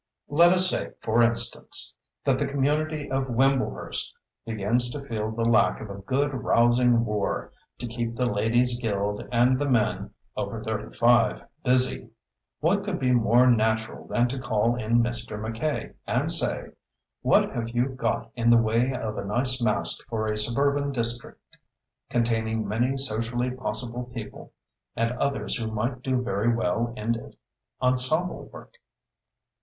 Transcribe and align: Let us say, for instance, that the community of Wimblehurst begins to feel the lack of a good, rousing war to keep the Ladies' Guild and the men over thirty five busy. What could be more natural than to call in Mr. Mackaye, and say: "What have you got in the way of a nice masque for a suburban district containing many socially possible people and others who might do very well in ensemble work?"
Let 0.29 0.51
us 0.51 0.67
say, 0.67 0.93
for 1.03 1.21
instance, 1.21 1.95
that 2.25 2.39
the 2.39 2.47
community 2.47 3.11
of 3.11 3.29
Wimblehurst 3.29 4.15
begins 4.47 4.89
to 4.89 4.99
feel 4.99 5.29
the 5.29 5.45
lack 5.45 5.79
of 5.79 5.91
a 5.91 5.99
good, 6.01 6.33
rousing 6.33 7.05
war 7.05 7.53
to 7.77 7.85
keep 7.85 8.15
the 8.15 8.25
Ladies' 8.25 8.79
Guild 8.79 9.23
and 9.31 9.59
the 9.59 9.69
men 9.69 10.09
over 10.35 10.63
thirty 10.63 10.91
five 10.97 11.45
busy. 11.63 12.09
What 12.61 12.83
could 12.83 12.99
be 12.99 13.11
more 13.11 13.45
natural 13.45 14.07
than 14.07 14.27
to 14.29 14.39
call 14.39 14.73
in 14.75 15.03
Mr. 15.03 15.39
Mackaye, 15.39 15.93
and 16.07 16.31
say: 16.31 16.69
"What 17.21 17.51
have 17.51 17.69
you 17.69 17.89
got 17.89 18.31
in 18.35 18.49
the 18.49 18.57
way 18.57 18.95
of 18.95 19.19
a 19.19 19.23
nice 19.23 19.61
masque 19.61 20.03
for 20.09 20.25
a 20.25 20.35
suburban 20.35 20.91
district 20.91 21.39
containing 22.09 22.67
many 22.67 22.97
socially 22.97 23.51
possible 23.51 24.09
people 24.15 24.51
and 24.95 25.11
others 25.19 25.57
who 25.57 25.67
might 25.69 26.01
do 26.01 26.23
very 26.23 26.51
well 26.51 26.91
in 26.97 27.35
ensemble 27.83 28.45
work?" 28.45 28.73